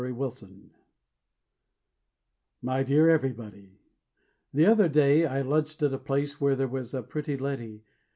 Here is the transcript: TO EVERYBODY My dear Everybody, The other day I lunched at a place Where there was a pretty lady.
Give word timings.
TO 0.01 0.07
EVERYBODY 0.07 0.73
My 2.63 2.81
dear 2.81 3.07
Everybody, 3.07 3.77
The 4.51 4.65
other 4.65 4.89
day 4.89 5.27
I 5.27 5.43
lunched 5.43 5.83
at 5.83 5.93
a 5.93 5.99
place 5.99 6.41
Where 6.41 6.55
there 6.55 6.67
was 6.67 6.95
a 6.95 7.03
pretty 7.03 7.37
lady. 7.37 7.83